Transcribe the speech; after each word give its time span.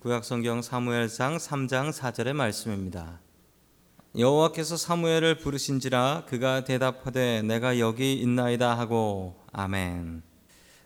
구약성경 0.00 0.62
사무엘상 0.62 1.36
3장 1.36 1.92
4절의 1.92 2.32
말씀입니다. 2.32 3.20
여호와께서 4.16 4.78
사무엘을 4.78 5.36
부르신지라 5.36 6.24
그가 6.26 6.64
대답하되 6.64 7.42
내가 7.42 7.78
여기 7.78 8.14
있나이다 8.14 8.78
하고 8.78 9.36
아멘. 9.52 10.22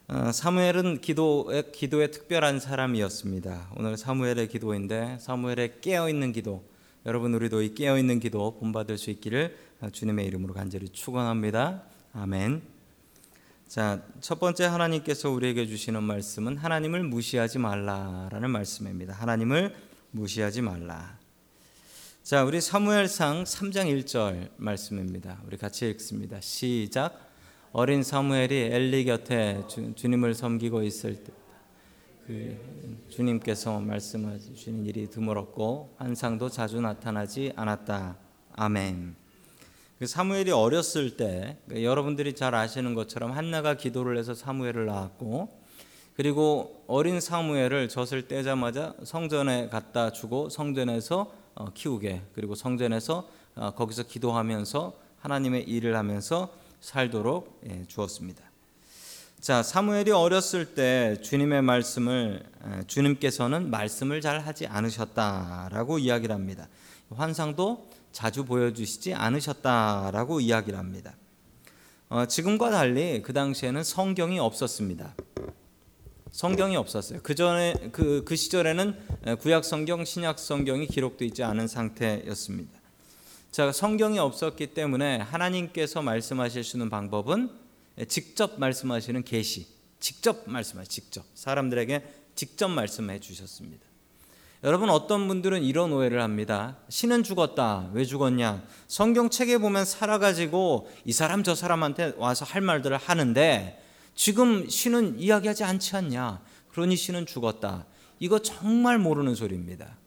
어, 0.08 0.32
사무엘은 0.32 1.00
기도에, 1.00 1.62
기도에 1.70 2.10
특별한 2.10 2.58
사람이었습니다. 2.58 3.70
오늘 3.76 3.96
사무엘의 3.96 4.48
기도인데 4.48 5.18
사무엘의 5.20 5.80
깨어 5.80 6.08
있는 6.08 6.32
기도. 6.32 6.64
여러분 7.06 7.34
우리도 7.34 7.62
이 7.62 7.72
깨어 7.72 7.96
있는 7.96 8.18
기도 8.18 8.58
본받을 8.58 8.98
수 8.98 9.10
있기를 9.10 9.56
주님의 9.92 10.26
이름으로 10.26 10.54
간절히 10.54 10.88
축원합니다. 10.88 11.84
아멘. 12.14 12.73
자, 13.74 14.00
첫 14.20 14.38
번째 14.38 14.66
하나님께서 14.66 15.30
우리에게 15.30 15.66
주시는 15.66 16.00
말씀은 16.00 16.58
하나님을 16.58 17.02
무시하지 17.02 17.58
말라라는 17.58 18.48
말씀입니다. 18.48 19.14
하나님을 19.14 19.74
무시하지 20.12 20.62
말라. 20.62 21.18
자, 22.22 22.44
우리 22.44 22.60
사무엘상 22.60 23.42
3장 23.42 24.04
1절 24.04 24.50
말씀입니다. 24.58 25.42
우리 25.44 25.56
같이 25.56 25.90
읽습니다. 25.90 26.40
시작. 26.40 27.32
어린 27.72 28.04
사무엘이 28.04 28.54
엘리 28.54 29.06
곁에 29.06 29.64
주, 29.66 30.08
님을 30.08 30.34
섬기고 30.34 30.84
있을 30.84 31.24
때 31.24 31.32
그 32.28 33.04
주님께서 33.10 33.80
말씀하시는 33.80 34.86
일이 34.86 35.10
드물었고 35.10 35.96
환상도 35.98 36.48
자주 36.48 36.80
나타나지 36.80 37.52
않았다. 37.56 38.18
아멘. 38.52 39.23
그 39.98 40.06
사무엘이 40.06 40.50
어렸을 40.50 41.16
때 41.16 41.56
그러니까 41.66 41.88
여러분들이 41.88 42.34
잘 42.34 42.54
아시는 42.54 42.94
것처럼 42.94 43.32
한나가 43.32 43.74
기도를 43.74 44.18
해서 44.18 44.34
사무엘을 44.34 44.86
낳았고 44.86 45.48
그리고 46.16 46.84
어린 46.86 47.20
사무엘을 47.20 47.88
젖을 47.88 48.28
떼자마자 48.28 48.94
성전에 49.04 49.68
갖다 49.68 50.10
주고 50.10 50.48
성전에서 50.48 51.32
어, 51.54 51.72
키우게 51.72 52.22
그리고 52.34 52.54
성전에서 52.54 53.28
어, 53.54 53.70
거기서 53.72 54.04
기도하면서 54.04 54.94
하나님의 55.20 55.62
일을 55.64 55.96
하면서 55.96 56.52
살도록 56.80 57.60
예, 57.70 57.84
주었습니다. 57.86 58.42
자 59.40 59.62
사무엘이 59.62 60.10
어렸을 60.10 60.74
때 60.74 61.16
주님의 61.22 61.62
말씀을 61.62 62.42
주님께서는 62.86 63.70
말씀을 63.70 64.20
잘 64.20 64.40
하지 64.40 64.66
않으셨다라고 64.66 65.98
이야기를 65.98 66.34
합니다. 66.34 66.68
환상도 67.10 67.86
자주 68.14 68.44
보여주시지 68.44 69.12
않으셨다라고 69.12 70.40
이야기를 70.40 70.78
합니다. 70.78 71.16
어, 72.08 72.26
지금과 72.26 72.70
달리 72.70 73.20
그 73.22 73.32
당시에는 73.32 73.82
성경이 73.82 74.38
없었습니다. 74.38 75.16
성경이 76.30 76.76
없었어요. 76.76 77.20
그 77.24 77.34
전에 77.34 77.74
그, 77.90 78.22
그 78.24 78.36
시절에는 78.36 79.36
구약 79.40 79.64
성경, 79.64 80.04
신약 80.04 80.38
성경이 80.38 80.86
기록되어 80.86 81.26
있지 81.26 81.42
않은 81.42 81.66
상태였습니다. 81.66 82.72
자, 83.50 83.72
성경이 83.72 84.20
없었기 84.20 84.68
때문에 84.68 85.18
하나님께서 85.18 86.00
말씀하실 86.00 86.88
방법은 86.88 87.50
직접 88.06 88.60
말씀하시는 88.60 89.24
계시, 89.24 89.66
직접 89.98 90.44
말씀하 90.46 90.84
직접 90.84 91.24
사람들에게 91.34 92.04
직접 92.36 92.68
말씀해 92.68 93.18
주셨습니다. 93.18 93.93
여러분 94.64 94.88
어떤 94.88 95.28
분들은 95.28 95.62
이런 95.62 95.92
오해를 95.92 96.22
합니다. 96.22 96.78
신은 96.88 97.22
죽었다. 97.22 97.90
왜 97.92 98.06
죽었냐? 98.06 98.62
성경책에 98.88 99.58
보면 99.58 99.84
살아가지고 99.84 100.88
이 101.04 101.12
사람 101.12 101.42
저 101.42 101.54
사람한테 101.54 102.14
와서 102.16 102.46
할 102.46 102.62
말들을 102.62 102.96
하는데 102.96 103.78
지금 104.14 104.66
신은 104.66 105.18
이야기하지 105.18 105.64
않지 105.64 105.96
않냐? 105.96 106.40
그러니 106.72 106.96
신은 106.96 107.26
죽었다. 107.26 107.84
이거 108.18 108.38
정말 108.38 108.98
모르는 108.98 109.34
소리입니다. 109.34 109.98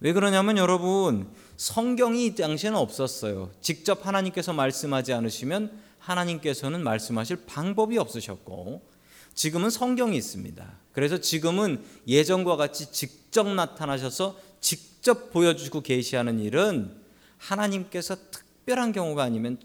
왜 0.00 0.14
그러냐면 0.14 0.56
여러분 0.56 1.28
성경이 1.58 2.24
이 2.24 2.34
당시에는 2.34 2.78
없었어요. 2.78 3.50
직접 3.60 4.06
하나님께서 4.06 4.54
말씀하지 4.54 5.12
않으시면 5.12 5.78
하나님께서는 5.98 6.82
말씀하실 6.82 7.44
방법이 7.44 7.98
없으셨고 7.98 8.80
지금은 9.34 9.70
성경이 9.70 10.16
있습니다. 10.16 10.64
그래서 10.92 11.18
지금은 11.18 11.82
예전과 12.06 12.56
같이 12.56 12.90
직접 12.92 13.48
나타나셔서 13.48 14.38
직접 14.60 15.30
보여주고 15.32 15.82
계시하는 15.82 16.40
일은 16.40 16.94
하나님께서 17.38 18.16
특별한 18.30 18.92
경우가 18.92 19.22
아니면 19.22 19.58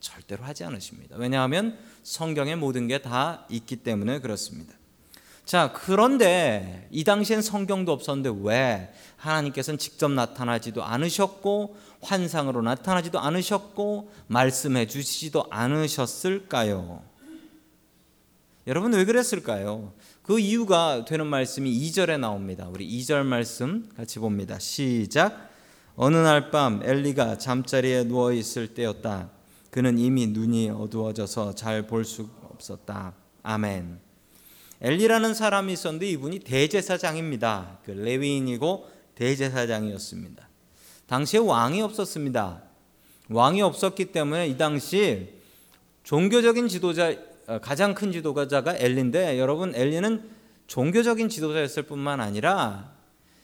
절대로 0.00 0.44
하지 0.44 0.64
않으십니다. 0.64 1.16
왜냐하면 1.16 1.78
성경에 2.02 2.54
모든 2.56 2.88
게 2.88 2.98
다 2.98 3.46
있기 3.48 3.76
때문에 3.76 4.20
그렇습니다. 4.20 4.74
자, 5.46 5.72
그런데 5.74 6.88
이 6.90 7.04
당시엔 7.04 7.42
성경도 7.42 7.92
없었는데 7.92 8.40
왜 8.42 8.92
하나님께서는 9.16 9.78
직접 9.78 10.10
나타나지도 10.10 10.82
않으셨고 10.82 11.76
환상으로 12.02 12.62
나타나지도 12.62 13.18
않으셨고 13.18 14.10
말씀해 14.26 14.86
주시지도 14.86 15.46
않으셨을까요? 15.50 17.02
여러분 18.66 18.94
왜 18.94 19.04
그랬을까요? 19.04 19.92
그 20.22 20.38
이유가 20.38 21.04
되는 21.04 21.26
말씀이 21.26 21.70
2절에 21.70 22.18
나옵니다. 22.18 22.66
우리 22.70 22.88
2절 22.98 23.22
말씀 23.24 23.90
같이 23.94 24.18
봅니다. 24.18 24.58
시작. 24.58 25.50
어느 25.96 26.16
날 26.16 26.50
밤 26.50 26.80
엘리가 26.82 27.36
잠자리에 27.36 28.04
누워 28.04 28.32
있을 28.32 28.68
때였다. 28.68 29.30
그는 29.70 29.98
이미 29.98 30.26
눈이 30.28 30.70
어두워져서 30.70 31.54
잘 31.54 31.86
볼 31.86 32.06
수 32.06 32.30
없었다. 32.42 33.12
아멘. 33.42 34.00
엘리라는 34.80 35.34
사람이 35.34 35.72
있었는데 35.74 36.08
이분이 36.08 36.38
대제사장입니다. 36.40 37.80
그 37.84 37.90
레위인이고 37.90 38.88
대제사장이었습니다. 39.14 40.48
당시에 41.06 41.38
왕이 41.38 41.82
없었습니다. 41.82 42.62
왕이 43.28 43.60
없었기 43.60 44.06
때문에 44.06 44.48
이 44.48 44.56
당시 44.56 45.34
종교적인 46.02 46.68
지도자 46.68 47.10
어, 47.10 47.33
가장 47.62 47.94
큰 47.94 48.12
지도자가 48.12 48.76
엘리인데 48.76 49.38
여러분 49.38 49.74
엘리는 49.74 50.22
종교적인 50.66 51.28
지도자였을 51.28 51.84
뿐만 51.84 52.20
아니라 52.20 52.92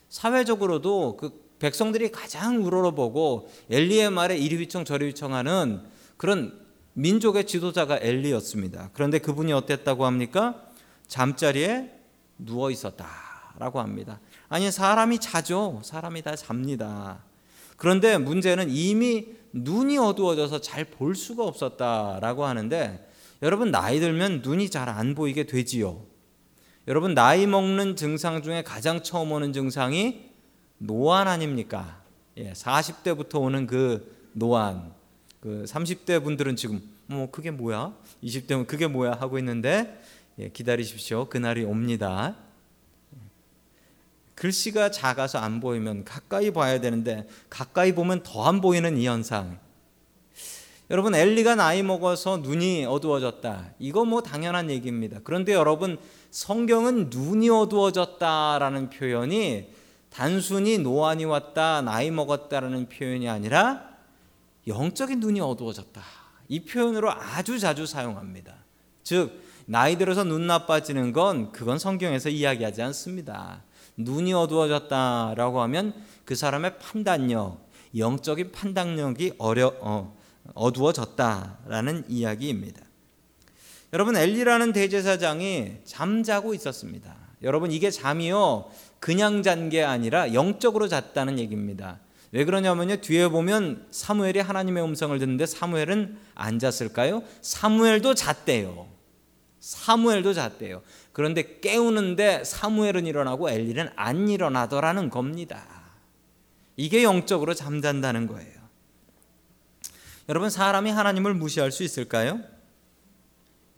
사회적으로도 0.09 1.17
그 1.17 1.51
백성들이 1.59 2.11
가장 2.11 2.65
우러러보고 2.65 3.51
엘리의 3.71 4.11
말에 4.11 4.37
이리 4.39 4.57
휘청 4.57 4.85
저리 4.85 5.07
휘청하는 5.07 5.83
그런 6.17 6.59
민족의 6.95 7.47
지도자가 7.47 7.99
엘리였습니다. 8.01 8.91
그런데 8.95 9.19
그분이 9.19 9.53
어땠다고 9.53 10.07
합니까? 10.07 10.63
잠자리에 11.07 11.93
누워 12.39 12.71
있었다라고 12.71 13.81
합니다. 13.81 14.21
아니 14.49 14.71
사람이 14.71 15.19
자죠. 15.19 15.81
사람이 15.85 16.23
다 16.23 16.35
잡니다. 16.35 17.23
그런데 17.77 18.19
문제는 18.19 18.71
이미 18.71 19.29
눈이 19.53 19.99
어두워져서 19.99 20.61
잘 20.61 20.87
볼 20.87 21.15
수가 21.15 21.45
없었다라고 21.45 22.45
하는데 22.45 23.10
여러분 23.43 23.71
나이 23.71 24.01
들면 24.01 24.43
눈이 24.43 24.71
잘 24.71 24.89
안 24.89 25.15
보이게 25.15 25.45
되지요. 25.45 26.05
여러분 26.89 27.15
나이 27.15 27.47
먹는 27.47 27.97
증상 27.97 28.43
중에 28.43 28.63
가장 28.63 29.03
처음 29.03 29.33
오는 29.33 29.53
증상이 29.53 30.31
노안 30.79 31.29
아닙니까? 31.29 32.03
예, 32.37 32.53
40대부터 32.53 33.41
오는 33.41 33.67
그 33.67 34.29
노안. 34.33 34.93
그 35.41 35.65
30대 35.67 36.23
분들은 36.23 36.57
지금 36.57 36.83
뭐 37.07 37.31
그게 37.31 37.51
뭐야? 37.51 37.95
20대면 38.23 38.67
그게 38.67 38.87
뭐야 38.87 39.13
하고 39.13 39.39
있는데 39.39 40.01
예, 40.39 40.49
기다리십시오. 40.49 41.29
그날이 41.29 41.65
옵니다. 41.65 42.37
글씨가 44.35 44.91
작아서 44.91 45.39
안 45.39 45.61
보이면 45.61 46.05
가까이 46.05 46.51
봐야 46.51 46.81
되는데 46.81 47.29
가까이 47.51 47.95
보면 47.95 48.23
더 48.23 48.45
안 48.47 48.61
보이는 48.61 48.97
이 48.97 49.07
현상. 49.07 49.59
여러분 50.91 51.15
엘리가 51.15 51.55
나이 51.55 51.85
먹어서 51.85 52.39
눈이 52.39 52.85
어두워졌다. 52.85 53.75
이거 53.79 54.05
뭐 54.05 54.23
당연한 54.23 54.71
얘기입니다. 54.71 55.21
그런데 55.23 55.55
여러분 55.55 55.99
성경은 56.33 57.11
눈이 57.11 57.49
어두워졌다라는 57.49 58.91
표현이 58.91 59.69
단순히 60.11 60.79
노안이 60.79 61.27
왔다, 61.27 61.81
나이 61.81 62.11
먹었다라는 62.11 62.89
표현이 62.89 63.29
아니라 63.29 63.89
영적인 64.67 65.21
눈이 65.21 65.41
어두워졌다. 65.41 66.03
이 66.49 66.65
표현으로 66.65 67.13
아주 67.13 67.61
자주 67.61 67.87
사용합니다. 67.87 68.53
즉 69.05 69.45
나이 69.67 69.97
들어서 69.97 70.25
눈 70.25 70.49
나빠지는 70.49 71.13
건 71.13 71.53
그건 71.53 71.79
성경에서 71.79 72.31
이야기하지 72.31 72.83
않습니다. 72.83 73.63
눈이 73.97 74.33
어두워졌다라고 74.33 75.61
하면 75.61 75.95
그 76.25 76.35
사람의 76.35 76.81
판단력, 76.81 77.71
영적인 77.97 78.51
판단력이 78.51 79.35
어려 79.39 79.73
어, 79.81 80.19
어두워졌다라는 80.55 82.05
이야기입니다. 82.09 82.81
여러분 83.93 84.17
엘리라는 84.17 84.73
대제사장이 84.73 85.79
잠자고 85.85 86.55
있었습니다. 86.55 87.17
여러분 87.43 87.73
이게 87.73 87.91
잠이요 87.91 88.71
그냥 89.01 89.43
잔 89.43 89.71
게 89.71 89.83
아니라 89.83 90.35
영적으로 90.35 90.89
잤다는 90.89 91.39
얘기입니다. 91.39 91.99
왜 92.33 92.45
그러냐면요 92.45 92.97
뒤에 93.01 93.29
보면 93.29 93.87
사무엘이 93.91 94.39
하나님의 94.41 94.85
음성을 94.85 95.19
듣는데 95.19 95.47
사무엘은 95.47 96.19
안 96.35 96.59
잤을까요? 96.59 97.23
사무엘도 97.41 98.15
잤대요. 98.15 98.87
사무엘도 99.59 100.33
잤대요. 100.35 100.83
그런데 101.13 101.59
깨우는데 101.61 102.45
사무엘은 102.45 103.07
일어나고 103.07 103.51
엘리는 103.51 103.89
안 103.97 104.29
일어나더라는 104.29 105.11
겁니다. 105.11 105.67
이게 106.77 107.03
영적으로 107.03 107.53
잠잔다는 107.55 108.27
거예요. 108.27 108.60
여러분 110.31 110.49
사람이 110.49 110.93
하나님을 110.93 111.35
무시할 111.35 111.73
수 111.73 111.83
있을까요? 111.83 112.41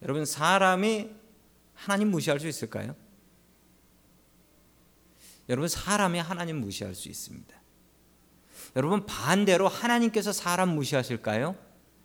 여러분 0.03 0.27
사람이 0.27 1.09
하나님 1.73 2.11
무시할 2.11 2.41
수 2.41 2.47
있을까요? 2.47 2.95
여러분 5.49 5.67
사람이 5.67 6.19
하나님 6.19 6.61
무시할 6.61 6.95
수 6.95 7.09
있습니다. 7.09 7.57
여러분 8.77 9.07
반대로 9.07 9.67
하나님께서 9.67 10.35
사람 10.35 10.75
무시하실까요? 10.75 11.57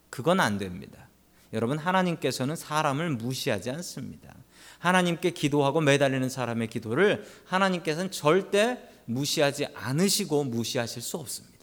그건 0.09 0.39
안 0.39 0.57
됩니다. 0.57 1.09
여러분 1.51 1.77
하나님께서는 1.77 2.55
사람을 2.55 3.09
무시하지 3.09 3.69
않습니다. 3.71 4.33
하나님께 4.79 5.31
기도하고 5.31 5.81
매달리는 5.81 6.29
사람의 6.29 6.69
기도를 6.69 7.27
하나님께서는 7.43 8.11
절대 8.11 8.79
무시하지 9.03 9.67
않으시고 9.73 10.45
무시하실 10.45 11.01
수 11.01 11.17
없습니다. 11.17 11.57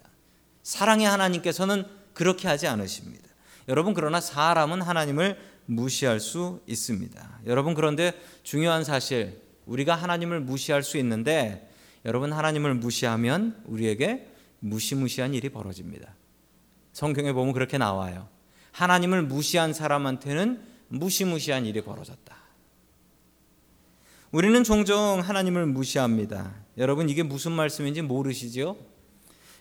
사랑의 0.62 1.06
하나님께서는 1.06 2.03
그렇게 2.14 2.48
하지 2.48 2.66
않으십니다. 2.66 3.28
여러분 3.68 3.94
그러나 3.94 4.20
사람은 4.20 4.82
하나님을 4.82 5.38
무시할 5.66 6.20
수 6.20 6.60
있습니다. 6.66 7.40
여러분 7.46 7.74
그런데 7.74 8.12
중요한 8.42 8.84
사실 8.84 9.42
우리가 9.66 9.94
하나님을 9.94 10.40
무시할 10.40 10.82
수 10.82 10.96
있는데 10.98 11.70
여러분 12.04 12.32
하나님을 12.32 12.74
무시하면 12.74 13.62
우리에게 13.66 14.28
무시무시한 14.60 15.34
일이 15.34 15.48
벌어집니다. 15.48 16.14
성경에 16.92 17.32
보면 17.32 17.52
그렇게 17.52 17.78
나와요. 17.78 18.28
하나님을 18.72 19.22
무시한 19.22 19.72
사람한테는 19.72 20.62
무시무시한 20.88 21.66
일이 21.66 21.82
벌어졌다. 21.82 22.34
우리는 24.32 24.64
종종 24.64 25.20
하나님을 25.20 25.66
무시합니다. 25.66 26.54
여러분 26.76 27.08
이게 27.08 27.22
무슨 27.22 27.52
말씀인지 27.52 28.02
모르시죠? 28.02 28.76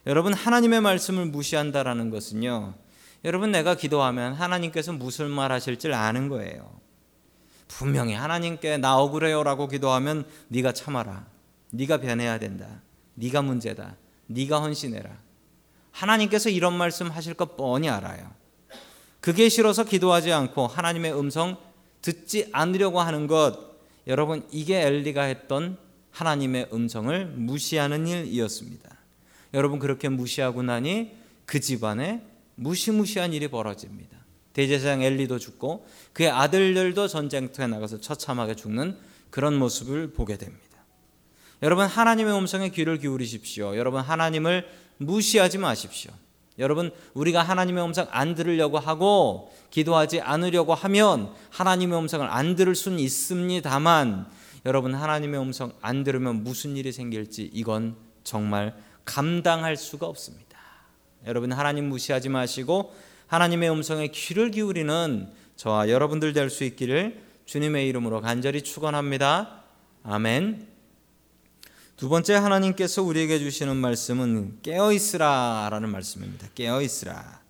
여러분 0.05 0.33
하나님의 0.33 0.81
말씀을 0.81 1.25
무시한다라는 1.25 2.09
것은요. 2.09 2.73
여러분 3.23 3.51
내가 3.51 3.75
기도하면 3.75 4.33
하나님께서 4.33 4.91
무슨 4.91 5.29
말 5.31 5.51
하실지 5.51 5.93
아는 5.93 6.27
거예요. 6.27 6.81
분명히 7.69 8.13
하나님께 8.13 8.77
나 8.77 8.97
억울해요라고 8.97 9.67
기도하면 9.67 10.25
네가 10.49 10.73
참아라. 10.73 11.25
네가 11.71 12.01
변해야 12.01 12.37
된다. 12.37 12.81
네가 13.15 13.41
문제다. 13.41 13.95
네가 14.27 14.61
헌신해라. 14.61 15.09
하나님께서 15.91 16.49
이런 16.49 16.73
말씀 16.73 17.09
하실 17.09 17.33
것 17.33 17.55
뻔히 17.55 17.89
알아요. 17.89 18.31
그게 19.21 19.47
싫어서 19.47 19.85
기도하지 19.85 20.33
않고 20.33 20.67
하나님의 20.67 21.17
음성 21.17 21.57
듣지 22.01 22.49
않으려고 22.51 22.99
하는 22.99 23.27
것 23.27 23.57
여러분 24.05 24.45
이게 24.51 24.81
엘리가 24.85 25.23
했던 25.23 25.77
하나님의 26.11 26.67
음성을 26.73 27.25
무시하는 27.27 28.05
일이었습니다. 28.05 28.92
여러분 29.53 29.79
그렇게 29.79 30.09
무시하고 30.09 30.63
나니 30.63 31.11
그 31.45 31.59
집안에 31.59 32.23
무시무시한 32.55 33.33
일이 33.33 33.47
벌어집니다. 33.47 34.17
대제사장 34.53 35.01
엘리도 35.01 35.39
죽고 35.39 35.87
그의 36.13 36.29
아들들도 36.29 37.07
전쟁터에 37.07 37.67
나가서 37.67 37.99
처참하게 37.99 38.55
죽는 38.55 38.97
그런 39.29 39.55
모습을 39.55 40.13
보게 40.13 40.37
됩니다. 40.37 40.63
여러분 41.63 41.85
하나님의 41.85 42.37
음성에 42.37 42.69
귀를 42.69 42.99
기울이십시오. 42.99 43.77
여러분 43.77 44.01
하나님을 44.01 44.67
무시하지 44.97 45.57
마십시오. 45.57 46.11
여러분 46.59 46.91
우리가 47.15 47.41
하나님의 47.41 47.83
음성 47.83 48.05
안 48.11 48.35
들으려고 48.35 48.77
하고 48.77 49.51
기도하지 49.71 50.21
않으려고 50.21 50.75
하면 50.75 51.33
하나님의 51.49 51.97
음성을 51.97 52.27
안 52.29 52.55
들을 52.55 52.75
수는 52.75 52.99
있습니다만 52.99 54.27
여러분 54.65 54.93
하나님의 54.93 55.39
음성 55.39 55.73
안 55.81 56.03
들으면 56.03 56.43
무슨 56.43 56.77
일이 56.77 56.91
생길지 56.91 57.49
이건 57.53 57.95
정말 58.23 58.75
감당할 59.05 59.77
수가 59.77 60.07
없습니다. 60.07 60.57
여러분 61.25 61.51
하나님 61.51 61.89
무시하지 61.89 62.29
마시고 62.29 62.93
하나님의 63.27 63.71
음성에 63.71 64.07
귀를 64.09 64.51
기울이는 64.51 65.29
저와 65.55 65.89
여러분들 65.89 66.33
될 66.33 66.49
수 66.49 66.63
있기를 66.63 67.21
주님의 67.45 67.87
이름으로 67.87 68.21
간절히 68.21 68.61
축원합니다. 68.61 69.63
아멘. 70.03 70.67
두 71.97 72.09
번째 72.09 72.35
하나님께서 72.35 73.03
우리에게 73.03 73.39
주시는 73.39 73.75
말씀은 73.77 74.59
깨어 74.63 74.91
있으라라는 74.91 75.89
말씀입니다. 75.89 76.47
깨어 76.55 76.81
있으라. 76.81 77.41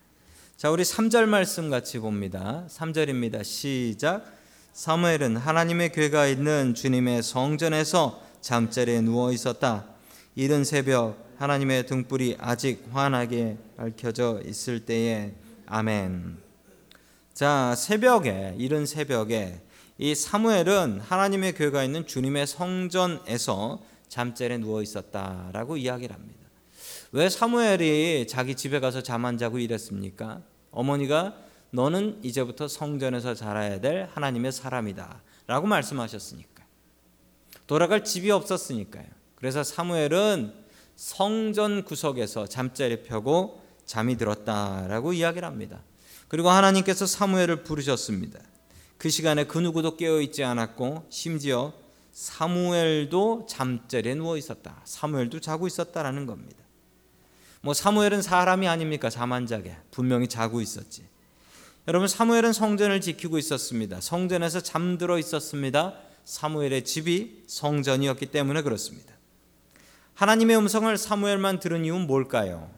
자, 0.58 0.70
우리 0.70 0.84
3절 0.84 1.26
말씀 1.26 1.70
같이 1.70 2.00
봅니다. 2.00 2.66
3절입니다. 2.70 3.44
시작. 3.44 4.26
사무엘은 4.74 5.38
하나님의 5.38 5.92
궤가 5.92 6.28
있는 6.28 6.74
주님의 6.74 7.24
성전에서 7.24 8.22
잠자리에 8.42 9.02
누워 9.02 9.32
있었다. 9.32 9.86
이른 10.36 10.64
새벽 10.64 11.36
하나님의 11.38 11.86
등불이 11.86 12.38
아직 12.40 12.84
환하게 12.92 13.58
밝혀져 13.78 14.42
있을 14.46 14.84
때에 14.86 15.34
아멘. 15.68 16.38
자, 17.34 17.76
새벽에 17.76 18.56
이른 18.58 18.86
새벽에 18.86 19.62
이 19.98 20.16
사무엘은 20.16 21.02
하나님의 21.02 21.54
궤가 21.54 21.84
있는 21.84 22.08
주님의 22.08 22.48
성전에서 22.48 23.82
잠자리에 24.08 24.58
누워 24.58 24.82
있었다라고 24.82 25.78
이야기를 25.78 26.16
합니다. 26.16 26.40
왜 27.12 27.30
사무엘이 27.30 28.26
자기 28.28 28.56
집에 28.56 28.80
가서 28.80 29.04
잠 29.04 29.26
안 29.26 29.38
자고 29.38 29.60
이랬습니까? 29.60 30.42
어머니가 30.72 31.36
너는 31.70 32.20
이제부터 32.24 32.68
성전에서 32.68 33.36
자라야 33.36 33.80
될 33.82 34.10
하나님의 34.14 34.52
사람이다라고 34.52 35.68
말씀하셨으니까. 35.68 36.64
돌아갈 37.68 38.04
집이 38.04 38.32
없었으니까요. 38.32 39.06
그래서 39.44 39.62
사무엘은 39.62 40.54
성전 40.96 41.84
구석에서 41.84 42.48
잠자리 42.48 43.04
펴고 43.04 43.62
잠이 43.86 44.16
들었다라고 44.16 45.12
이야기를 45.12 45.46
합니다. 45.46 45.82
그리고 46.30 46.50
하나님께서 46.50 47.06
사무엘을 47.06 47.66
부르셨습니다. 47.66 48.40
그 48.98 49.10
시간에 49.10 49.44
그 49.44 49.58
누구도 49.58 49.98
깨어 49.98 50.22
있지 50.22 50.46
않았고 50.46 51.08
심지어 51.10 51.74
사무엘도 52.14 53.48
잠자리에 53.50 54.16
누워 54.16 54.38
있었다. 54.38 54.80
사무엘도 54.86 55.42
자고 55.42 55.68
있었다라는 55.68 56.26
겁니다. 56.26 56.64
뭐 57.60 57.74
사무엘은 57.74 58.22
사람이 58.22 58.70
아닙니까? 58.70 59.10
잠안 59.10 59.46
자게 59.46 59.76
분명히 59.92 60.30
자고 60.30 60.62
있었지. 60.62 61.04
여러분 61.90 62.08
사무엘은 62.08 62.54
성전을 62.54 63.02
지키고 63.02 63.38
있었습니다. 63.40 64.00
성전에서 64.00 64.62
잠들어 64.62 65.20
있었습니다. 65.20 65.96
사무엘의 66.24 66.86
집이 66.86 67.44
성전이었기 67.48 68.28
때문에 68.28 68.62
그렇습니다. 68.62 69.13
하나님의 70.16 70.58
음성을 70.58 70.96
사무엘만 70.98 71.60
들은 71.60 71.86
이유는 71.86 72.08
뭘까요? 72.08 72.70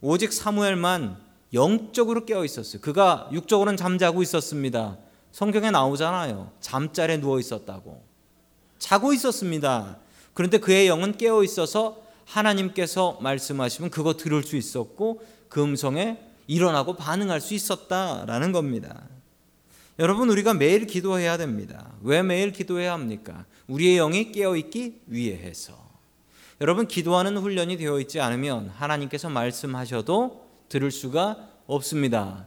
오직 0.00 0.32
사무엘만 0.32 1.16
영적으로 1.54 2.24
깨어 2.24 2.44
있었어요. 2.44 2.80
그가 2.80 3.28
육적으로는 3.32 3.76
잠자고 3.76 4.22
있었습니다. 4.22 4.98
성경에 5.32 5.70
나오잖아요. 5.70 6.52
잠자리에 6.60 7.20
누워 7.20 7.38
있었다고. 7.38 8.02
자고 8.78 9.12
있었습니다. 9.12 9.98
그런데 10.34 10.58
그의 10.58 10.88
영은 10.88 11.16
깨어 11.16 11.42
있어서 11.44 12.02
하나님께서 12.24 13.18
말씀하시면 13.20 13.90
그거 13.90 14.14
들을 14.14 14.42
수 14.42 14.56
있었고 14.56 15.22
그 15.48 15.62
음성에 15.62 16.18
일어나고 16.46 16.96
반응할 16.96 17.40
수 17.40 17.54
있었다라는 17.54 18.52
겁니다. 18.52 19.02
여러분 19.98 20.30
우리가 20.30 20.54
매일 20.54 20.86
기도해야 20.86 21.36
됩니다. 21.36 21.92
왜 22.02 22.22
매일 22.22 22.52
기도해야 22.52 22.92
합니까? 22.92 23.44
우리의 23.68 23.96
영이 23.96 24.32
깨어 24.32 24.56
있기 24.56 25.00
위해서. 25.06 25.91
여러분 26.62 26.86
기도하는 26.86 27.38
훈련이 27.38 27.76
되어 27.76 27.98
있지 27.98 28.20
않으면 28.20 28.68
하나님께서 28.68 29.28
말씀하셔도 29.28 30.46
들을 30.68 30.92
수가 30.92 31.48
없습니다. 31.66 32.46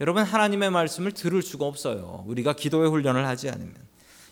여러분 0.00 0.22
하나님의 0.22 0.70
말씀을 0.70 1.12
들을 1.12 1.42
수가 1.42 1.66
없어요. 1.66 2.24
우리가 2.26 2.54
기도의 2.54 2.88
훈련을 2.88 3.26
하지 3.26 3.50
않으면. 3.50 3.74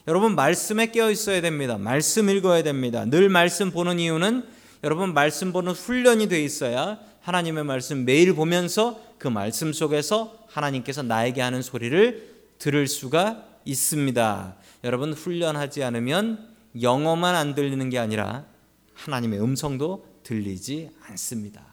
여러분 0.09 0.35
말씀에 0.35 0.87
깨어 0.93 1.11
있어야 1.11 1.43
됩니다. 1.43 1.77
말씀 1.77 2.31
읽어야 2.31 2.63
됩니다. 2.63 3.05
늘 3.05 3.29
말씀 3.29 3.71
보는 3.71 3.99
이유는 3.99 4.47
여러분 4.83 5.13
말씀 5.13 5.53
보는 5.53 5.73
훈련이 5.73 6.29
돼 6.29 6.43
있어야 6.43 6.99
하나님의 7.21 7.65
말씀 7.65 8.07
매일 8.07 8.35
보면서 8.35 8.99
그 9.19 9.29
말씀 9.29 9.75
속에서 9.75 10.39
하나님께서 10.49 11.03
나에게 11.03 11.43
하는 11.43 11.61
소리를 11.61 12.33
들을 12.59 12.89
수가 12.89 13.45
있습니다. 13.67 14.57
여러분 14.85 15.13
훈련하지 15.13 15.85
않으면 15.85 16.49
영어만 16.81 17.35
안 17.35 17.55
들리는 17.55 17.91
게 17.91 17.99
아니라 17.99 18.54
하나님의 18.95 19.41
음성도 19.41 20.07
들리지 20.23 20.91
않습니다. 21.09 21.65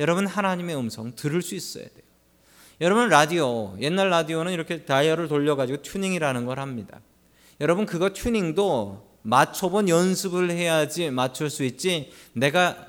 여러분 0.00 0.26
하나님의 0.26 0.76
음성 0.76 1.14
들을 1.14 1.42
수 1.42 1.54
있어야 1.54 1.84
돼요. 1.84 2.02
여러분 2.80 3.08
라디오 3.08 3.76
옛날 3.80 4.10
라디오는 4.10 4.52
이렇게 4.52 4.84
다이얼을 4.84 5.28
돌려가지고 5.28 5.82
튜닝이라는 5.82 6.46
걸 6.46 6.58
합니다. 6.58 7.00
여러분 7.60 7.86
그거 7.86 8.10
튜닝도 8.10 9.12
맞춰본 9.22 9.88
연습을 9.88 10.50
해야지 10.50 11.10
맞출 11.10 11.50
수 11.50 11.62
있지. 11.64 12.10
내가 12.32 12.86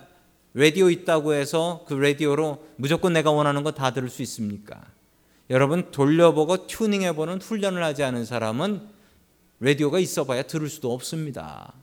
라디오 0.55 0.89
있다고 0.89 1.33
해서 1.33 1.83
그 1.87 1.93
라디오로 1.93 2.65
무조건 2.77 3.13
내가 3.13 3.31
원하는 3.31 3.63
거 3.63 3.71
다 3.71 3.91
들을 3.91 4.09
수 4.09 4.21
있습니까? 4.23 4.81
여러분 5.49 5.91
돌려보고 5.91 6.67
튜닝해보는 6.67 7.41
훈련을 7.41 7.83
하지 7.83 8.03
않은 8.03 8.25
사람은 8.25 8.87
라디오가 9.59 9.99
있어봐야 9.99 10.43
들을 10.43 10.69
수도 10.69 10.93
없습니다. 10.93 11.73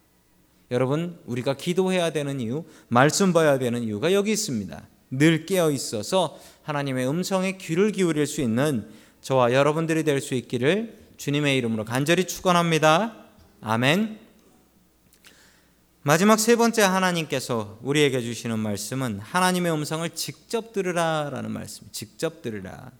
여러분 0.70 1.18
우리가 1.26 1.54
기도해야 1.54 2.10
되는 2.10 2.40
이유, 2.40 2.64
말씀 2.88 3.32
봐야 3.32 3.58
되는 3.58 3.82
이유가 3.82 4.12
여기 4.12 4.32
있습니다. 4.32 4.86
늘 5.10 5.44
깨어 5.46 5.70
있어서 5.72 6.38
하나님의 6.62 7.08
음성에 7.08 7.56
귀를 7.56 7.90
기울일 7.90 8.26
수 8.26 8.40
있는 8.40 8.88
저와 9.20 9.52
여러분들이 9.52 10.04
될 10.04 10.20
수 10.20 10.34
있기를 10.34 10.98
주님의 11.16 11.56
이름으로 11.58 11.84
간절히 11.84 12.24
축원합니다. 12.26 13.16
아멘. 13.60 14.18
마지막 16.02 16.38
세 16.38 16.56
번째 16.56 16.82
하나님께서 16.82 17.78
우리에게 17.82 18.22
주시는 18.22 18.58
말씀은 18.58 19.18
하나님의 19.20 19.72
음성을 19.72 20.08
직접 20.10 20.72
들으라라는 20.72 21.50
말씀. 21.50 21.86
직접 21.92 22.40
들으라. 22.42 22.90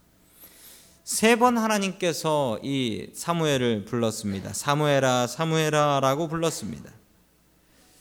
세 1.04 1.36
번 1.36 1.56
하나님께서 1.56 2.58
이 2.62 3.08
사무엘을 3.14 3.84
불렀습니다. 3.86 4.52
사무엘아 4.52 5.28
사무엘아라고 5.28 6.28
불렀습니다. 6.28 6.99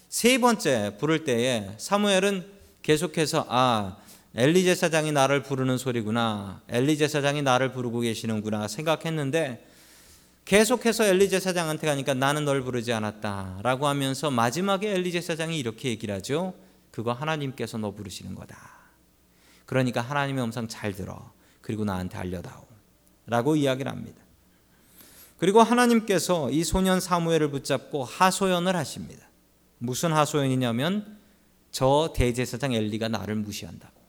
세 0.10 0.40
번째 0.40 0.98
부를 1.00 1.24
때에 1.24 1.70
사무엘은 1.78 2.44
계속해서 2.82 3.46
아 3.48 3.98
엘리 4.36 4.64
제사장이 4.64 5.12
나를 5.12 5.44
부르는 5.44 5.78
소리구나. 5.78 6.62
엘리 6.68 6.98
제사장이 6.98 7.44
나를 7.44 7.72
부르고 7.72 8.00
계시는구나 8.00 8.68
생각했는데 8.68 9.66
계속해서 10.46 11.06
엘리 11.06 11.30
제사장한테 11.30 11.86
가니까 11.86 12.16
나는 12.16 12.44
널 12.44 12.64
부르지 12.64 12.92
않았다라고 12.92 13.88
하면서 13.88 14.32
마지막에 14.32 14.94
엘리 14.94 15.12
제사장이 15.12 15.60
이렇게 15.60 15.90
얘기를 15.90 16.16
하죠. 16.16 16.56
그거 16.90 17.14
하나님께서 17.14 17.78
너 17.78 17.92
부르시는 17.92 18.34
거다. 18.34 18.58
그러니까 19.68 20.02
하나님의 20.02 20.44
음성 20.44 20.68
잘 20.68 20.94
들어. 20.94 21.32
그리고 21.62 21.86
나한테 21.86 22.18
알려다오. 22.18 22.66
라고 23.28 23.56
이야기를 23.56 23.92
합니다. 23.92 24.20
그리고 25.38 25.62
하나님께서 25.62 26.50
이 26.50 26.64
소년 26.64 27.00
사무엘을 27.00 27.52
붙잡고 27.52 28.04
하소연을 28.06 28.76
하십니다. 28.76 29.29
무슨 29.80 30.12
하소연이냐면 30.14 31.18
저 31.72 32.14
대제사장 32.16 32.74
엘리가 32.74 33.08
나를 33.08 33.36
무시한다고. 33.36 34.00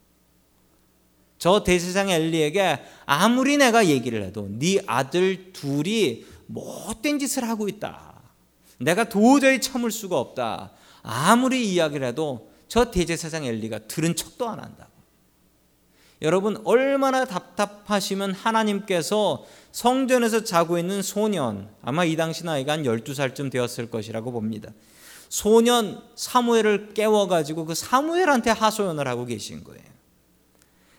저 1.38 1.64
대제사장 1.64 2.10
엘리에게 2.10 2.84
아무리 3.06 3.56
내가 3.56 3.86
얘기를 3.86 4.22
해도 4.22 4.46
네 4.50 4.78
아들 4.86 5.52
둘이 5.52 6.26
못된 6.46 7.18
짓을 7.18 7.48
하고 7.48 7.68
있다. 7.68 8.20
내가 8.78 9.08
도저히 9.08 9.60
참을 9.60 9.90
수가 9.90 10.18
없다. 10.18 10.72
아무리 11.02 11.72
이야기를 11.72 12.06
해도 12.08 12.50
저 12.68 12.90
대제사장 12.90 13.44
엘리가 13.44 13.86
들은 13.88 14.14
척도 14.14 14.48
안 14.48 14.60
한다고. 14.60 14.90
여러분 16.22 16.60
얼마나 16.64 17.24
답답하시면 17.24 18.34
하나님께서 18.34 19.46
성전에서 19.72 20.44
자고 20.44 20.78
있는 20.78 21.00
소년 21.00 21.70
아마 21.80 22.04
이 22.04 22.16
당시 22.16 22.44
나이가 22.44 22.72
한 22.72 22.82
12살쯤 22.82 23.50
되었을 23.50 23.90
것이라고 23.90 24.30
봅니다. 24.30 24.70
소년 25.30 26.02
사무엘을 26.16 26.92
깨워가지고 26.92 27.64
그 27.64 27.74
사무엘한테 27.74 28.50
하소연을 28.50 29.06
하고 29.06 29.24
계신 29.24 29.62
거예요. 29.64 29.82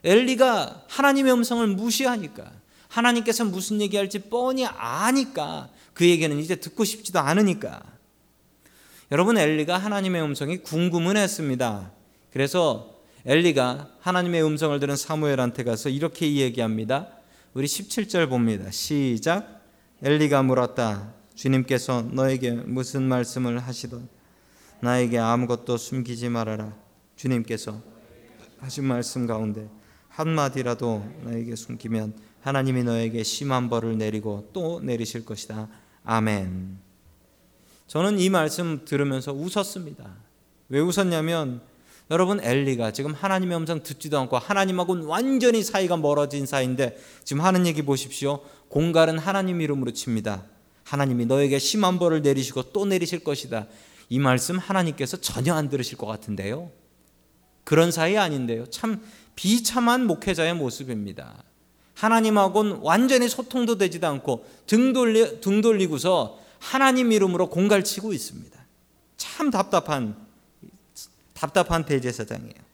엘리가 0.03 0.85
하나님의 0.88 1.33
음성을 1.33 1.67
무시하니까 1.67 2.50
하나님께서 2.88 3.45
무슨 3.45 3.81
얘기할지 3.81 4.19
뻔히 4.19 4.65
아니까 4.65 5.69
그 5.93 6.07
얘기는 6.07 6.35
이제 6.39 6.55
듣고 6.55 6.85
싶지도 6.85 7.19
않으니까 7.19 7.83
여러분 9.11 9.38
엘리가 9.38 9.77
하나님의 9.77 10.23
음성이 10.23 10.59
궁금은 10.59 11.17
했습니다. 11.17 11.91
그래서 12.31 13.01
엘리가 13.25 13.89
하나님의 14.00 14.43
음성을 14.43 14.79
들은 14.79 14.95
사무엘한테 14.95 15.65
가서 15.65 15.89
이렇게 15.89 16.33
얘기합니다. 16.38 17.09
우리 17.53 17.67
17절 17.67 18.29
봅니다. 18.29 18.71
시작. 18.71 19.61
엘리가 20.01 20.41
물었다. 20.43 21.13
주님께서 21.35 22.03
너에게 22.13 22.51
무슨 22.51 23.03
말씀을 23.03 23.59
하시던 23.59 24.20
나에게 24.81 25.19
아무것도 25.19 25.77
숨기지 25.77 26.29
말아라. 26.29 26.73
주님께서 27.15 27.79
하신 28.59 28.85
말씀 28.85 29.27
가운데 29.27 29.69
한마디라도 30.09 31.05
너에게 31.23 31.55
숨기면 31.55 32.13
하나님이 32.41 32.83
너에게 32.83 33.23
심한 33.23 33.69
벌을 33.69 33.97
내리고 33.97 34.50
또 34.53 34.79
내리실 34.81 35.25
것이다. 35.25 35.67
아멘. 36.03 36.79
저는 37.88 38.19
이 38.19 38.29
말씀 38.29 38.83
들으면서 38.85 39.33
웃었습니다. 39.33 40.15
왜 40.69 40.79
웃었냐면 40.79 41.61
여러분 42.09 42.39
엘리가 42.41 42.91
지금 42.91 43.13
하나님의 43.13 43.57
음성 43.57 43.83
듣지도 43.83 44.17
않고 44.19 44.38
하나님하고는 44.38 45.05
완전히 45.05 45.63
사이가 45.63 45.97
멀어진 45.97 46.45
사이인데 46.45 46.97
지금 47.23 47.43
하는 47.43 47.67
얘기 47.67 47.83
보십시오. 47.83 48.41
공갈은 48.69 49.19
하나님 49.19 49.61
이름으로 49.61 49.91
칩니다. 49.91 50.43
하나님이 50.83 51.25
너에게 51.25 51.59
심한 51.59 52.00
벌을 52.00 52.21
내리시고 52.21 52.71
또 52.73 52.85
내리실 52.85 53.23
것이다. 53.23 53.67
이 54.12 54.20
말씀 54.20 54.60
하나님께서 54.60 55.15
전혀 55.22 55.53
안 55.53 55.70
들으실 55.70 55.98
것 55.98 56.06
같은데요. 56.06 56.70
그런 57.63 57.94
사이 57.94 58.18
아닌데요. 58.18 58.65
참 58.65 59.01
비참한 59.38 60.06
목회자의 60.06 60.53
모습입니다. 60.53 61.41
하나님하고는 61.94 62.80
완전히 62.82 63.30
소통도 63.30 63.77
되지도 63.77 64.06
않고 64.08 64.46
등, 64.68 64.91
돌리, 64.91 65.39
등 65.39 65.62
돌리고서 65.62 66.38
하나님 66.60 67.13
이름으로 67.13 67.50
공갈치고 67.50 68.12
있습니다. 68.12 68.60
참 69.15 69.50
답답한 69.50 70.18
답답한 71.34 71.86
대제사장이에요. 71.86 72.72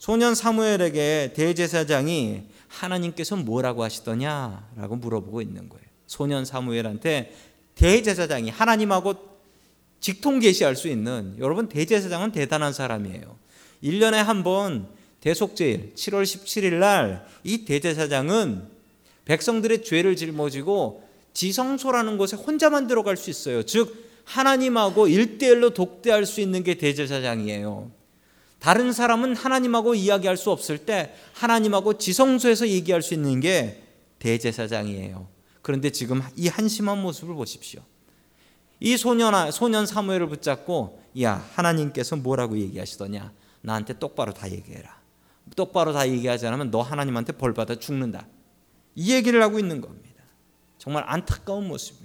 소년 0.00 0.34
사무엘에게 0.34 1.34
대제사장이 1.36 2.42
하나님께서 2.66 3.36
뭐라고 3.36 3.84
하시더냐라고 3.84 4.96
물어보고 4.96 5.42
있는 5.42 5.68
거예요. 5.68 5.84
소년 6.08 6.44
사무엘한테 6.44 7.32
대제사장이 7.76 8.50
하나님하고 8.50 9.33
직통 10.04 10.38
계시할 10.38 10.76
수 10.76 10.88
있는 10.88 11.34
여러분 11.38 11.66
대제사장은 11.66 12.32
대단한 12.32 12.74
사람이에요. 12.74 13.38
1년에 13.82 14.16
한 14.16 14.42
번 14.44 14.86
대속제일 15.20 15.94
7월 15.94 16.24
17일 16.24 16.74
날 16.74 17.26
이 17.42 17.64
대제사장은 17.64 18.68
백성들의 19.24 19.82
죄를 19.82 20.14
짊어지고 20.16 21.02
지성소라는 21.32 22.18
곳에 22.18 22.36
혼자만 22.36 22.86
들어갈 22.86 23.16
수 23.16 23.30
있어요. 23.30 23.62
즉 23.62 23.96
하나님하고 24.24 25.08
일대일로 25.08 25.70
독대할 25.70 26.26
수 26.26 26.42
있는 26.42 26.62
게 26.62 26.74
대제사장이에요. 26.74 27.90
다른 28.58 28.92
사람은 28.92 29.34
하나님하고 29.34 29.94
이야기할 29.94 30.36
수 30.36 30.50
없을 30.50 30.76
때 30.76 31.14
하나님하고 31.32 31.96
지성소에서 31.96 32.68
얘기할 32.68 33.00
수 33.00 33.14
있는 33.14 33.40
게 33.40 33.82
대제사장이에요. 34.18 35.26
그런데 35.62 35.88
지금 35.88 36.20
이 36.36 36.48
한심한 36.48 37.00
모습을 37.00 37.34
보십시오. 37.34 37.80
이 38.80 38.96
소년 38.96 39.50
소년 39.50 39.86
사무엘을 39.86 40.28
붙잡고 40.28 41.02
야 41.22 41.46
하나님께서 41.54 42.16
뭐라고 42.16 42.58
얘기하시더냐? 42.58 43.32
나한테 43.60 43.98
똑바로 43.98 44.32
다 44.32 44.50
얘기해라. 44.50 44.94
똑바로 45.56 45.92
다 45.92 46.08
얘기하지 46.08 46.46
않으면 46.46 46.70
너 46.70 46.80
하나님한테 46.80 47.32
벌 47.32 47.54
받아 47.54 47.74
죽는다. 47.74 48.26
이 48.94 49.12
얘기를 49.12 49.42
하고 49.42 49.58
있는 49.58 49.80
겁니다. 49.80 50.22
정말 50.78 51.04
안타까운 51.06 51.68
모습입니다. 51.68 52.04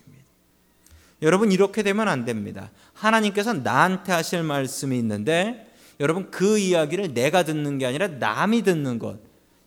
여러분 1.22 1.52
이렇게 1.52 1.84
되면 1.84 2.08
안 2.08 2.26
됩니다. 2.26 2.72
하나님께서 2.94 3.54
나한테 3.54 4.12
하실 4.14 4.44
말씀이 4.44 4.98
있는데 4.98 5.70
여러분 6.00 6.32
그 6.32 6.58
이야기를 6.58 7.14
내가 7.14 7.44
듣는 7.44 7.78
게 7.78 7.86
아니라 7.86 8.08
남이 8.08 8.62
듣는 8.64 9.00
것. 9.00 9.20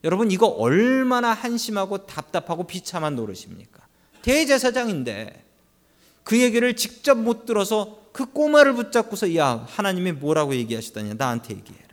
여러분 0.04 0.30
이거 0.30 0.46
얼마나 0.46 1.32
한심하고 1.32 2.06
답답하고 2.06 2.66
비참한 2.66 3.16
노릇입니까? 3.16 3.86
대제사장인데 4.22 5.44
그 6.24 6.40
얘기를 6.40 6.74
직접 6.76 7.18
못 7.18 7.46
들어서 7.46 8.00
그 8.12 8.26
꼬마를 8.26 8.74
붙잡고서 8.74 9.34
야 9.36 9.66
하나님이 9.68 10.12
뭐라고 10.12 10.54
얘기하시다냐 10.54 11.14
나한테 11.14 11.54
얘기해라. 11.54 11.88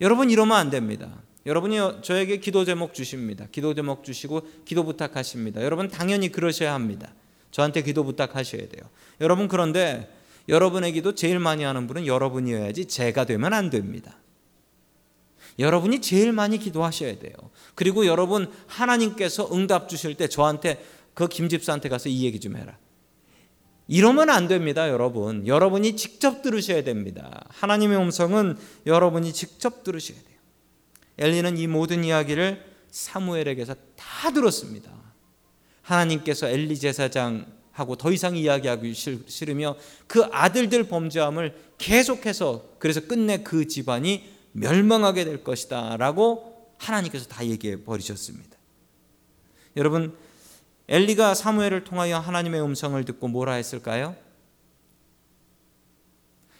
여러분 0.00 0.30
이러면 0.30 0.56
안 0.56 0.70
됩니다. 0.70 1.10
여러분이 1.46 1.76
저에게 2.02 2.38
기도 2.38 2.64
제목 2.64 2.92
주십니다. 2.92 3.46
기도 3.50 3.74
제목 3.74 4.04
주시고 4.04 4.46
기도 4.64 4.84
부탁하십니다. 4.84 5.62
여러분 5.62 5.88
당연히 5.88 6.30
그러셔야 6.30 6.74
합니다. 6.74 7.12
저한테 7.50 7.82
기도 7.82 8.04
부탁하셔야 8.04 8.68
돼요. 8.68 8.88
여러분 9.20 9.48
그런데 9.48 10.12
여러분의 10.48 10.92
기도 10.92 11.14
제일 11.14 11.38
많이 11.38 11.64
하는 11.64 11.86
분은 11.86 12.06
여러분이어야지 12.06 12.86
제가 12.86 13.24
되면 13.24 13.52
안 13.52 13.70
됩니다. 13.70 14.16
여러분이 15.58 16.00
제일 16.00 16.32
많이 16.32 16.58
기도하셔야 16.58 17.18
돼요. 17.18 17.34
그리고 17.74 18.06
여러분 18.06 18.50
하나님께서 18.66 19.48
응답 19.52 19.88
주실 19.88 20.14
때 20.14 20.28
저한테 20.28 20.82
그 21.14 21.28
김 21.28 21.48
집사한테 21.48 21.88
가서 21.88 22.08
이 22.08 22.24
얘기 22.24 22.40
좀 22.40 22.56
해라. 22.56 22.78
이러면 23.88 24.30
안 24.30 24.46
됩니다, 24.46 24.88
여러분. 24.88 25.46
여러분이 25.46 25.96
직접 25.96 26.42
들으셔야 26.42 26.84
됩니다. 26.84 27.44
하나님의 27.48 27.98
음성은 27.98 28.56
여러분이 28.86 29.32
직접 29.32 29.82
들으셔야 29.82 30.16
돼요. 30.16 30.38
엘리는 31.18 31.58
이 31.58 31.66
모든 31.66 32.04
이야기를 32.04 32.64
사무엘에게서 32.90 33.74
다 33.96 34.30
들었습니다. 34.32 34.90
하나님께서 35.82 36.48
엘리 36.48 36.78
제사장하고 36.78 37.96
더 37.96 38.12
이상 38.12 38.36
이야기하기 38.36 38.94
싫으며 39.26 39.76
그 40.06 40.24
아들들 40.30 40.84
범죄함을 40.84 41.54
계속해서 41.78 42.76
그래서 42.78 43.00
끝내 43.00 43.42
그 43.42 43.66
집안이 43.66 44.24
멸망하게 44.52 45.24
될 45.24 45.42
것이다라고 45.42 46.70
하나님께서 46.78 47.26
다 47.26 47.44
얘기해 47.44 47.84
버리셨습니다. 47.84 48.56
여러분 49.76 50.16
엘리가 50.90 51.34
사무엘을 51.34 51.84
통하여 51.84 52.18
하나님의 52.18 52.60
음성을 52.62 53.02
듣고 53.04 53.28
뭐라 53.28 53.52
했을까요? 53.54 54.16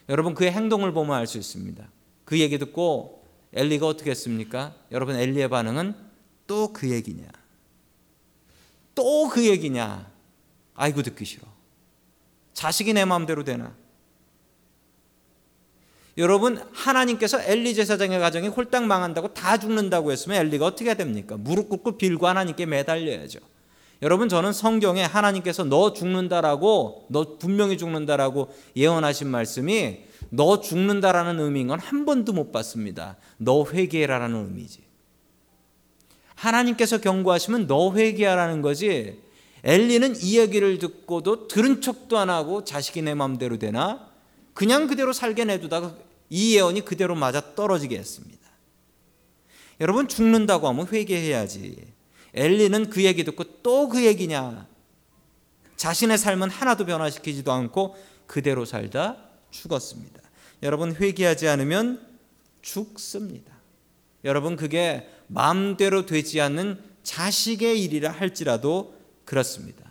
여러분 0.08 0.34
그의 0.34 0.52
행동을 0.52 0.92
보면 0.92 1.16
알 1.16 1.26
수 1.26 1.36
있습니다. 1.36 1.88
그 2.24 2.38
얘기 2.38 2.56
듣고 2.58 3.24
엘리가 3.52 3.86
어떻게 3.88 4.10
했습니까? 4.12 4.74
여러분 4.92 5.16
엘리의 5.16 5.48
반응은 5.48 5.94
또 6.46 6.72
그 6.72 6.88
얘기냐? 6.90 7.26
또 8.94 9.28
그 9.28 9.44
얘기냐? 9.46 10.08
아이고 10.74 11.02
듣기 11.02 11.24
싫어. 11.24 11.46
자식이 12.54 12.92
내 12.92 13.04
마음대로 13.04 13.42
되나? 13.42 13.74
여러분 16.18 16.58
하나님께서 16.72 17.42
엘리 17.42 17.74
제사장의 17.74 18.20
가정이 18.20 18.46
홀딱 18.48 18.84
망한다고 18.84 19.34
다 19.34 19.58
죽는다고 19.58 20.12
했으면 20.12 20.38
엘리가 20.38 20.66
어떻게 20.66 20.94
됩니까? 20.94 21.36
무릎 21.36 21.68
꿇고 21.68 21.98
빌고 21.98 22.28
하나님께 22.28 22.66
매달려야죠. 22.66 23.40
여러분 24.02 24.28
저는 24.28 24.52
성경에 24.52 25.02
하나님께서 25.04 25.64
너 25.64 25.92
죽는다라고 25.92 27.06
너 27.10 27.36
분명히 27.38 27.76
죽는다라고 27.76 28.48
예언하신 28.74 29.28
말씀이 29.28 30.04
너 30.30 30.60
죽는다라는 30.60 31.38
의미인 31.40 31.68
건 31.68 31.78
한 31.80 32.04
번도 32.06 32.32
못 32.32 32.50
봤습니다. 32.52 33.16
너 33.36 33.64
회개해라라는 33.66 34.46
의미지. 34.46 34.80
하나님께서 36.34 36.98
경고하시면 36.98 37.66
너 37.66 37.92
회개하라는 37.94 38.62
거지. 38.62 39.20
엘리는 39.62 40.14
이 40.22 40.38
얘기를 40.38 40.78
듣고도 40.78 41.48
들은 41.48 41.82
척도 41.82 42.16
안 42.16 42.30
하고 42.30 42.64
자식이 42.64 43.02
내 43.02 43.12
마음대로 43.14 43.58
되나? 43.58 44.08
그냥 44.54 44.86
그대로 44.86 45.12
살게 45.12 45.44
내두다가 45.44 45.94
이 46.30 46.56
예언이 46.56 46.86
그대로 46.86 47.14
맞아 47.14 47.54
떨어지게 47.54 47.98
했습니다. 47.98 48.40
여러분 49.80 50.08
죽는다고 50.08 50.68
하면 50.68 50.86
회개해야지. 50.86 51.76
엘리는 52.34 52.90
그 52.90 53.04
얘기 53.04 53.24
듣고 53.24 53.44
또 53.62 53.88
그 53.88 54.04
얘기냐? 54.04 54.66
자신의 55.76 56.18
삶은 56.18 56.50
하나도 56.50 56.84
변화시키지도 56.86 57.50
않고 57.52 57.96
그대로 58.26 58.64
살다 58.64 59.16
죽었습니다. 59.50 60.20
여러분 60.62 60.94
회개하지 60.94 61.48
않으면 61.48 62.06
죽습니다. 62.62 63.52
여러분 64.24 64.56
그게 64.56 65.08
마음대로 65.26 66.04
되지 66.04 66.40
않는 66.42 66.78
자식의 67.02 67.82
일이라 67.82 68.10
할지라도 68.12 68.94
그렇습니다. 69.24 69.82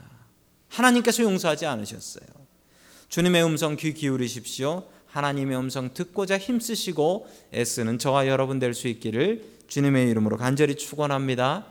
하나님께서 0.67 1.23
용서하지 1.23 1.65
않으셨어요. 1.65 2.27
주님의 3.09 3.43
음성 3.43 3.75
귀 3.75 3.93
기울이십시오. 3.93 4.87
하나님의 5.07 5.57
음성 5.57 5.91
듣고자 5.95 6.37
힘쓰시고 6.37 7.27
애쓰는 7.51 7.97
저와 7.97 8.27
여러분 8.27 8.59
될 8.59 8.75
수 8.75 8.87
있기를 8.87 9.43
주님의 9.67 10.09
이름으로 10.11 10.37
간절히 10.37 10.75
축원합니다. 10.75 11.65